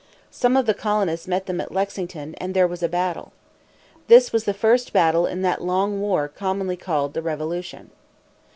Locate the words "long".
5.63-5.99